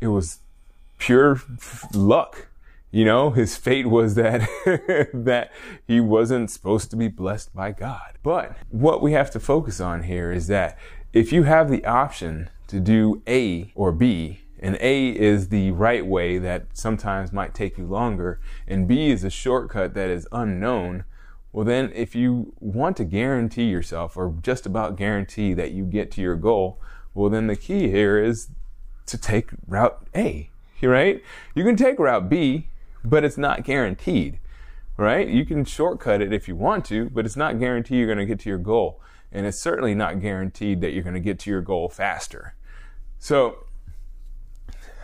it 0.00 0.08
was 0.08 0.38
pure 0.98 1.40
luck. 1.92 2.48
You 2.90 3.04
know, 3.04 3.30
his 3.30 3.56
fate 3.56 3.88
was 3.88 4.14
that 4.14 4.48
that 5.12 5.50
he 5.86 5.98
wasn't 5.98 6.50
supposed 6.50 6.90
to 6.90 6.96
be 6.96 7.08
blessed 7.08 7.54
by 7.54 7.72
God. 7.72 8.18
But 8.22 8.56
what 8.70 9.02
we 9.02 9.12
have 9.12 9.30
to 9.32 9.40
focus 9.40 9.80
on 9.80 10.04
here 10.04 10.30
is 10.30 10.46
that 10.46 10.78
if 11.12 11.32
you 11.32 11.42
have 11.42 11.70
the 11.70 11.84
option 11.84 12.50
to 12.68 12.78
do 12.78 13.20
A 13.26 13.72
or 13.74 13.90
B, 13.90 14.43
and 14.64 14.78
A 14.80 15.08
is 15.08 15.50
the 15.50 15.72
right 15.72 16.06
way 16.06 16.38
that 16.38 16.68
sometimes 16.72 17.34
might 17.34 17.52
take 17.52 17.76
you 17.76 17.84
longer, 17.84 18.40
and 18.66 18.88
B 18.88 19.10
is 19.10 19.22
a 19.22 19.28
shortcut 19.28 19.92
that 19.92 20.08
is 20.08 20.26
unknown. 20.32 21.04
Well, 21.52 21.66
then, 21.66 21.92
if 21.94 22.14
you 22.14 22.54
want 22.60 22.96
to 22.96 23.04
guarantee 23.04 23.64
yourself, 23.64 24.16
or 24.16 24.34
just 24.40 24.64
about 24.64 24.96
guarantee 24.96 25.52
that 25.52 25.72
you 25.72 25.84
get 25.84 26.10
to 26.12 26.22
your 26.22 26.34
goal, 26.34 26.80
well, 27.12 27.28
then 27.28 27.46
the 27.46 27.56
key 27.56 27.90
here 27.90 28.18
is 28.18 28.48
to 29.04 29.18
take 29.18 29.50
route 29.68 30.08
A, 30.16 30.48
right? 30.80 31.22
You 31.54 31.62
can 31.62 31.76
take 31.76 31.98
route 31.98 32.30
B, 32.30 32.70
but 33.04 33.22
it's 33.22 33.36
not 33.36 33.64
guaranteed, 33.64 34.38
right? 34.96 35.28
You 35.28 35.44
can 35.44 35.66
shortcut 35.66 36.22
it 36.22 36.32
if 36.32 36.48
you 36.48 36.56
want 36.56 36.86
to, 36.86 37.10
but 37.10 37.26
it's 37.26 37.36
not 37.36 37.58
guaranteed 37.58 37.98
you're 37.98 38.06
going 38.06 38.16
to 38.16 38.24
get 38.24 38.40
to 38.40 38.48
your 38.48 38.56
goal. 38.56 39.02
And 39.30 39.44
it's 39.44 39.60
certainly 39.60 39.94
not 39.94 40.22
guaranteed 40.22 40.80
that 40.80 40.94
you're 40.94 41.02
going 41.02 41.12
to 41.12 41.20
get 41.20 41.38
to 41.40 41.50
your 41.50 41.60
goal 41.60 41.90
faster. 41.90 42.54
So, 43.18 43.58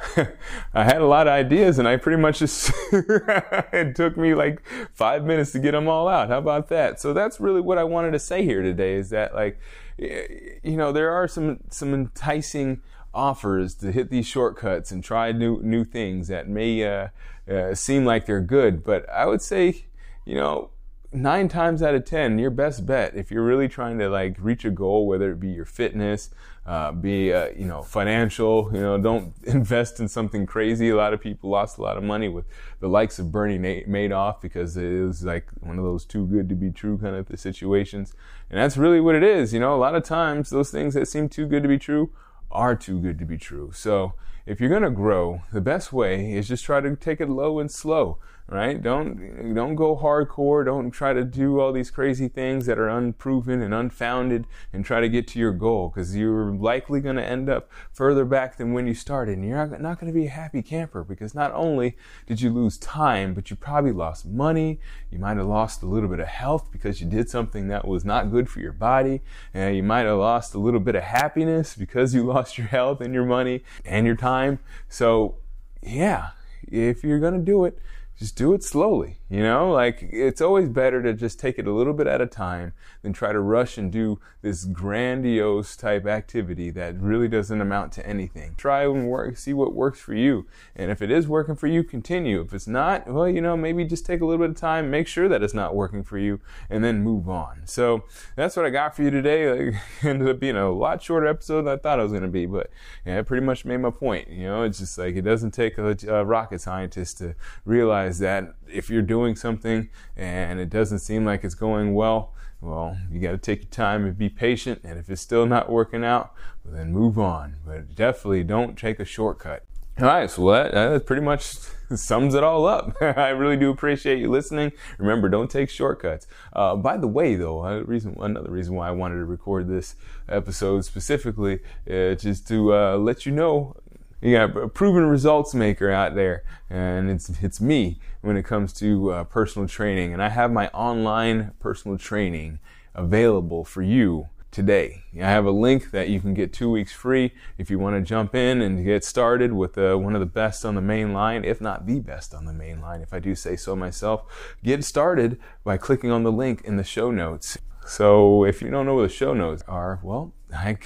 I 0.74 0.84
had 0.84 1.00
a 1.00 1.06
lot 1.06 1.26
of 1.26 1.32
ideas 1.32 1.78
and 1.78 1.86
I 1.86 1.96
pretty 1.96 2.20
much 2.20 2.38
just, 2.38 2.72
it 2.92 3.94
took 3.94 4.16
me 4.16 4.34
like 4.34 4.62
five 4.92 5.24
minutes 5.24 5.52
to 5.52 5.58
get 5.58 5.72
them 5.72 5.88
all 5.88 6.08
out. 6.08 6.28
How 6.28 6.38
about 6.38 6.68
that? 6.68 7.00
So 7.00 7.12
that's 7.12 7.40
really 7.40 7.60
what 7.60 7.78
I 7.78 7.84
wanted 7.84 8.12
to 8.12 8.18
say 8.18 8.44
here 8.44 8.62
today 8.62 8.94
is 8.94 9.10
that 9.10 9.34
like, 9.34 9.60
you 9.98 10.76
know, 10.76 10.92
there 10.92 11.10
are 11.10 11.28
some, 11.28 11.60
some 11.70 11.92
enticing 11.92 12.82
offers 13.12 13.74
to 13.76 13.92
hit 13.92 14.10
these 14.10 14.26
shortcuts 14.26 14.90
and 14.90 15.04
try 15.04 15.32
new, 15.32 15.60
new 15.62 15.84
things 15.84 16.28
that 16.28 16.48
may, 16.48 16.84
uh, 16.84 17.08
uh, 17.50 17.74
seem 17.74 18.04
like 18.04 18.26
they're 18.26 18.40
good. 18.40 18.82
But 18.84 19.08
I 19.10 19.26
would 19.26 19.42
say, 19.42 19.86
you 20.24 20.36
know, 20.36 20.70
nine 21.12 21.48
times 21.48 21.82
out 21.82 21.94
of 21.94 22.04
ten, 22.04 22.38
your 22.38 22.50
best 22.50 22.86
bet 22.86 23.16
if 23.16 23.30
you're 23.30 23.44
really 23.44 23.68
trying 23.68 23.98
to 23.98 24.08
like 24.08 24.36
reach 24.38 24.64
a 24.64 24.70
goal, 24.70 25.06
whether 25.06 25.32
it 25.32 25.40
be 25.40 25.48
your 25.48 25.64
fitness, 25.64 26.30
uh, 26.70 26.92
be 26.92 27.32
uh, 27.32 27.48
you 27.58 27.66
know 27.66 27.82
financial. 27.82 28.70
You 28.72 28.80
know, 28.80 28.96
don't 28.96 29.34
invest 29.42 29.98
in 29.98 30.06
something 30.06 30.46
crazy. 30.46 30.90
A 30.90 30.96
lot 30.96 31.12
of 31.12 31.20
people 31.20 31.50
lost 31.50 31.78
a 31.78 31.82
lot 31.82 31.96
of 31.96 32.04
money 32.04 32.28
with 32.28 32.44
the 32.78 32.86
likes 32.86 33.18
of 33.18 33.32
Bernie 33.32 33.58
Madoff 33.58 34.40
because 34.40 34.76
it 34.76 35.04
was 35.04 35.24
like 35.24 35.48
one 35.58 35.78
of 35.78 35.84
those 35.84 36.04
too 36.04 36.26
good 36.26 36.48
to 36.48 36.54
be 36.54 36.70
true 36.70 36.96
kind 36.96 37.16
of 37.16 37.26
situations, 37.40 38.14
and 38.48 38.60
that's 38.60 38.76
really 38.76 39.00
what 39.00 39.16
it 39.16 39.24
is. 39.24 39.52
You 39.52 39.58
know, 39.58 39.74
a 39.74 39.82
lot 39.82 39.96
of 39.96 40.04
times 40.04 40.50
those 40.50 40.70
things 40.70 40.94
that 40.94 41.08
seem 41.08 41.28
too 41.28 41.46
good 41.46 41.64
to 41.64 41.68
be 41.68 41.78
true 41.78 42.12
are 42.52 42.76
too 42.76 43.00
good 43.00 43.18
to 43.18 43.24
be 43.24 43.36
true. 43.36 43.72
So 43.74 44.14
if 44.46 44.60
you're 44.60 44.70
going 44.70 44.82
to 44.82 44.90
grow, 44.90 45.42
the 45.52 45.60
best 45.60 45.92
way 45.92 46.34
is 46.34 46.46
just 46.46 46.64
try 46.64 46.80
to 46.80 46.94
take 46.94 47.20
it 47.20 47.28
low 47.28 47.58
and 47.58 47.68
slow 47.68 48.18
right? 48.50 48.82
Don't 48.82 49.54
don't 49.54 49.76
go 49.76 49.96
hardcore. 49.96 50.64
Don't 50.64 50.90
try 50.90 51.12
to 51.12 51.24
do 51.24 51.60
all 51.60 51.72
these 51.72 51.90
crazy 51.90 52.26
things 52.26 52.66
that 52.66 52.80
are 52.80 52.88
unproven 52.88 53.62
and 53.62 53.72
unfounded 53.72 54.44
and 54.72 54.84
try 54.84 55.00
to 55.00 55.08
get 55.08 55.28
to 55.28 55.38
your 55.38 55.52
goal 55.52 55.88
because 55.88 56.16
you're 56.16 56.52
likely 56.52 57.00
going 57.00 57.14
to 57.14 57.24
end 57.24 57.48
up 57.48 57.70
further 57.92 58.24
back 58.24 58.56
than 58.56 58.72
when 58.72 58.88
you 58.88 58.94
started. 58.94 59.38
And 59.38 59.46
you're 59.46 59.78
not 59.78 60.00
going 60.00 60.12
to 60.12 60.18
be 60.18 60.26
a 60.26 60.30
happy 60.30 60.62
camper 60.62 61.04
because 61.04 61.32
not 61.32 61.52
only 61.52 61.96
did 62.26 62.40
you 62.40 62.50
lose 62.50 62.76
time, 62.76 63.34
but 63.34 63.50
you 63.50 63.56
probably 63.56 63.92
lost 63.92 64.26
money. 64.26 64.80
You 65.12 65.20
might 65.20 65.36
have 65.36 65.46
lost 65.46 65.82
a 65.82 65.86
little 65.86 66.08
bit 66.08 66.18
of 66.18 66.26
health 66.26 66.72
because 66.72 67.00
you 67.00 67.06
did 67.06 67.30
something 67.30 67.68
that 67.68 67.86
was 67.86 68.04
not 68.04 68.32
good 68.32 68.48
for 68.48 68.58
your 68.58 68.72
body. 68.72 69.22
And 69.54 69.76
you 69.76 69.84
might 69.84 70.06
have 70.06 70.18
lost 70.18 70.54
a 70.54 70.58
little 70.58 70.80
bit 70.80 70.96
of 70.96 71.04
happiness 71.04 71.76
because 71.76 72.14
you 72.14 72.24
lost 72.26 72.58
your 72.58 72.66
health 72.66 73.00
and 73.00 73.14
your 73.14 73.26
money 73.26 73.62
and 73.84 74.06
your 74.06 74.16
time. 74.16 74.58
So 74.88 75.36
yeah, 75.82 76.30
if 76.64 77.04
you're 77.04 77.20
going 77.20 77.34
to 77.34 77.38
do 77.38 77.64
it, 77.64 77.78
just 78.18 78.36
do 78.36 78.52
it 78.52 78.62
slowly. 78.62 79.19
You 79.30 79.44
know, 79.44 79.70
like 79.70 80.08
it's 80.10 80.40
always 80.40 80.68
better 80.68 81.00
to 81.04 81.12
just 81.14 81.38
take 81.38 81.56
it 81.56 81.68
a 81.68 81.72
little 81.72 81.92
bit 81.92 82.08
at 82.08 82.20
a 82.20 82.26
time 82.26 82.72
than 83.02 83.12
try 83.12 83.32
to 83.32 83.38
rush 83.38 83.78
and 83.78 83.92
do 83.92 84.18
this 84.42 84.64
grandiose 84.64 85.76
type 85.76 86.04
activity 86.04 86.70
that 86.70 87.00
really 87.00 87.28
doesn't 87.28 87.60
amount 87.60 87.92
to 87.92 88.04
anything. 88.04 88.56
Try 88.56 88.82
and 88.82 89.08
work, 89.08 89.36
see 89.36 89.52
what 89.52 89.72
works 89.72 90.00
for 90.00 90.14
you. 90.14 90.48
And 90.74 90.90
if 90.90 91.00
it 91.00 91.12
is 91.12 91.28
working 91.28 91.54
for 91.54 91.68
you, 91.68 91.84
continue. 91.84 92.40
If 92.40 92.52
it's 92.52 92.66
not, 92.66 93.06
well, 93.06 93.28
you 93.28 93.40
know, 93.40 93.56
maybe 93.56 93.84
just 93.84 94.04
take 94.04 94.20
a 94.20 94.26
little 94.26 94.44
bit 94.44 94.50
of 94.50 94.56
time, 94.56 94.90
make 94.90 95.06
sure 95.06 95.28
that 95.28 95.44
it's 95.44 95.54
not 95.54 95.76
working 95.76 96.02
for 96.02 96.18
you, 96.18 96.40
and 96.68 96.82
then 96.82 97.04
move 97.04 97.28
on. 97.28 97.62
So 97.66 98.06
that's 98.34 98.56
what 98.56 98.66
I 98.66 98.70
got 98.70 98.96
for 98.96 99.02
you 99.04 99.10
today. 99.10 99.30
Like, 99.60 99.74
ended 100.04 100.28
up 100.28 100.40
being 100.40 100.56
a 100.56 100.70
lot 100.70 101.02
shorter 101.02 101.26
episode 101.26 101.62
than 101.62 101.74
I 101.74 101.76
thought 101.76 101.98
it 101.98 102.02
was 102.02 102.12
going 102.12 102.22
to 102.22 102.28
be, 102.28 102.46
but 102.46 102.70
yeah, 103.04 103.18
it 103.18 103.26
pretty 103.26 103.44
much 103.44 103.64
made 103.64 103.78
my 103.78 103.90
point. 103.90 104.28
You 104.28 104.44
know, 104.44 104.62
it's 104.62 104.78
just 104.78 104.96
like 104.96 105.16
it 105.16 105.22
doesn't 105.22 105.52
take 105.52 105.78
a, 105.78 105.96
a 106.08 106.24
rocket 106.24 106.60
scientist 106.60 107.18
to 107.18 107.34
realize 107.64 108.18
that 108.20 108.54
if 108.72 108.88
you're 108.90 109.02
doing 109.02 109.19
something 109.36 109.88
and 110.16 110.60
it 110.60 110.70
doesn't 110.70 111.00
seem 111.00 111.24
like 111.24 111.44
it's 111.44 111.54
going 111.54 111.94
well, 111.94 112.32
well, 112.60 112.98
you 113.10 113.20
got 113.20 113.32
to 113.32 113.38
take 113.38 113.62
your 113.62 113.70
time 113.70 114.04
and 114.04 114.16
be 114.16 114.28
patient. 114.28 114.80
And 114.84 114.98
if 114.98 115.08
it's 115.08 115.22
still 115.22 115.46
not 115.46 115.70
working 115.70 116.04
out, 116.04 116.32
well, 116.64 116.74
then 116.74 116.92
move 116.92 117.18
on. 117.18 117.56
But 117.64 117.94
definitely 117.94 118.44
don't 118.44 118.76
take 118.76 119.00
a 119.00 119.04
shortcut. 119.04 119.64
All 119.98 120.06
right, 120.06 120.30
so 120.30 120.50
that, 120.50 120.72
that 120.72 121.06
pretty 121.06 121.22
much 121.22 121.44
sums 121.94 122.34
it 122.34 122.42
all 122.42 122.66
up. 122.66 122.96
I 123.02 123.28
really 123.30 123.56
do 123.56 123.70
appreciate 123.70 124.18
you 124.18 124.30
listening. 124.30 124.72
Remember, 124.98 125.28
don't 125.28 125.50
take 125.50 125.68
shortcuts. 125.68 126.26
Uh, 126.52 126.76
by 126.76 126.96
the 126.96 127.08
way, 127.08 127.34
though, 127.34 127.64
uh, 127.64 127.80
reason 127.80 128.16
another 128.20 128.50
reason 128.50 128.74
why 128.74 128.88
I 128.88 128.92
wanted 128.92 129.16
to 129.16 129.24
record 129.24 129.68
this 129.68 129.96
episode 130.28 130.84
specifically 130.84 131.60
is 131.86 132.22
just 132.22 132.48
to 132.48 132.74
uh, 132.74 132.96
let 132.96 133.26
you 133.26 133.32
know 133.32 133.76
you 134.20 134.36
got 134.36 134.56
a 134.56 134.68
proven 134.68 135.06
results 135.06 135.54
maker 135.54 135.90
out 135.90 136.14
there, 136.14 136.44
and 136.68 137.10
it's 137.10 137.30
it's 137.42 137.60
me 137.60 137.98
when 138.20 138.36
it 138.36 138.44
comes 138.44 138.72
to 138.74 139.10
uh, 139.12 139.24
personal 139.24 139.66
training, 139.66 140.12
and 140.12 140.22
I 140.22 140.28
have 140.28 140.52
my 140.52 140.68
online 140.68 141.52
personal 141.58 141.96
training 141.96 142.58
available 142.94 143.64
for 143.64 143.82
you 143.82 144.28
today. 144.50 145.04
I 145.16 145.28
have 145.28 145.46
a 145.46 145.50
link 145.50 145.90
that 145.92 146.08
you 146.08 146.20
can 146.20 146.34
get 146.34 146.52
two 146.52 146.70
weeks 146.70 146.92
free 146.92 147.32
if 147.56 147.70
you 147.70 147.78
want 147.78 147.96
to 147.96 148.02
jump 148.02 148.34
in 148.34 148.60
and 148.60 148.84
get 148.84 149.04
started 149.04 149.52
with 149.52 149.78
uh, 149.78 149.96
one 149.96 150.14
of 150.14 150.20
the 150.20 150.26
best 150.26 150.64
on 150.64 150.74
the 150.74 150.80
main 150.80 151.12
line, 151.12 151.44
if 151.44 151.60
not 151.60 151.86
the 151.86 152.00
best 152.00 152.34
on 152.34 152.44
the 152.44 152.52
main 152.52 152.80
line, 152.80 153.00
if 153.00 153.14
I 153.14 153.20
do 153.20 153.34
say 153.34 153.56
so 153.56 153.76
myself. 153.76 154.56
Get 154.62 154.84
started 154.84 155.38
by 155.64 155.76
clicking 155.76 156.10
on 156.10 156.24
the 156.24 156.32
link 156.32 156.62
in 156.64 156.76
the 156.76 156.84
show 156.84 157.10
notes. 157.10 157.58
So 157.90 158.44
if 158.44 158.62
you 158.62 158.70
don't 158.70 158.86
know 158.86 158.94
what 158.94 159.02
the 159.02 159.08
show 159.08 159.34
notes 159.34 159.64
are, 159.66 159.98
well, 160.04 160.32
I, 160.54 160.78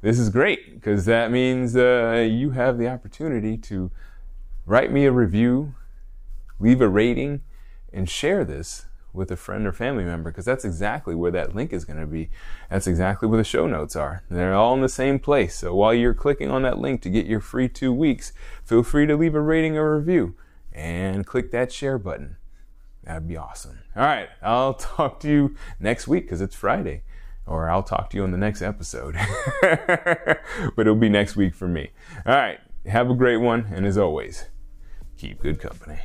this 0.00 0.18
is 0.18 0.30
great 0.30 0.74
because 0.74 1.04
that 1.04 1.30
means 1.30 1.76
uh, 1.76 2.26
you 2.26 2.52
have 2.52 2.78
the 2.78 2.88
opportunity 2.88 3.58
to 3.58 3.90
write 4.64 4.90
me 4.90 5.04
a 5.04 5.12
review, 5.12 5.74
leave 6.58 6.80
a 6.80 6.88
rating, 6.88 7.42
and 7.92 8.08
share 8.08 8.46
this 8.46 8.86
with 9.12 9.30
a 9.30 9.36
friend 9.36 9.66
or 9.66 9.72
family 9.72 10.04
member 10.04 10.30
because 10.30 10.46
that's 10.46 10.64
exactly 10.64 11.14
where 11.14 11.32
that 11.32 11.54
link 11.54 11.70
is 11.70 11.84
going 11.84 12.00
to 12.00 12.06
be. 12.06 12.30
That's 12.70 12.86
exactly 12.86 13.28
where 13.28 13.38
the 13.38 13.44
show 13.44 13.66
notes 13.66 13.94
are. 13.94 14.22
They're 14.30 14.54
all 14.54 14.72
in 14.72 14.80
the 14.80 14.88
same 14.88 15.18
place. 15.18 15.58
So 15.58 15.74
while 15.74 15.92
you're 15.92 16.14
clicking 16.14 16.50
on 16.50 16.62
that 16.62 16.78
link 16.78 17.02
to 17.02 17.10
get 17.10 17.26
your 17.26 17.40
free 17.40 17.68
two 17.68 17.92
weeks, 17.92 18.32
feel 18.64 18.82
free 18.82 19.06
to 19.06 19.18
leave 19.18 19.34
a 19.34 19.40
rating 19.42 19.76
or 19.76 19.98
review 19.98 20.34
and 20.72 21.26
click 21.26 21.50
that 21.50 21.70
share 21.70 21.98
button. 21.98 22.36
That'd 23.04 23.28
be 23.28 23.36
awesome. 23.36 23.78
All 23.96 24.04
right, 24.04 24.28
I'll 24.42 24.74
talk 24.96 25.20
to 25.20 25.28
you 25.28 25.56
next 25.78 26.08
week 26.08 26.24
because 26.24 26.40
it's 26.40 26.54
Friday. 26.54 27.02
Or 27.46 27.68
I'll 27.68 27.82
talk 27.82 28.10
to 28.10 28.16
you 28.16 28.22
on 28.22 28.30
the 28.30 28.38
next 28.38 28.62
episode. 28.62 29.16
but 29.62 30.38
it'll 30.78 30.94
be 30.94 31.08
next 31.08 31.34
week 31.34 31.54
for 31.54 31.66
me. 31.66 31.90
All 32.24 32.34
right, 32.34 32.60
have 32.86 33.10
a 33.10 33.14
great 33.14 33.38
one. 33.38 33.66
And 33.74 33.86
as 33.86 33.98
always, 33.98 34.46
keep 35.16 35.40
good 35.40 35.58
company. 35.60 35.98